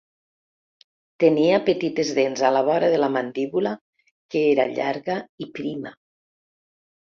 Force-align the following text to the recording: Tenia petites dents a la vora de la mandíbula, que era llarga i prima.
Tenia 1.23 1.59
petites 1.67 2.13
dents 2.21 2.41
a 2.49 2.51
la 2.57 2.65
vora 2.71 2.89
de 2.95 3.03
la 3.03 3.11
mandíbula, 3.19 3.75
que 4.35 4.43
era 4.55 4.69
llarga 4.81 5.21
i 5.47 5.53
prima. 5.61 5.97